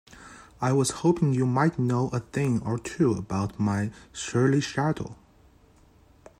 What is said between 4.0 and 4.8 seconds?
surly